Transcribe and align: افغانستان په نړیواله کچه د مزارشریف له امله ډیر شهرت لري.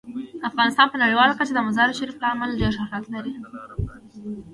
افغانستان 0.49 0.87
په 0.89 0.97
نړیواله 1.03 1.33
کچه 1.39 1.53
د 1.55 1.59
مزارشریف 1.67 2.17
له 2.19 2.27
امله 2.33 2.53
ډیر 2.61 2.71
شهرت 2.77 3.05
لري. 3.15 3.33